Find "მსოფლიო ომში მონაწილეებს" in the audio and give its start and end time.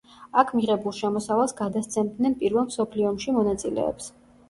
2.73-4.15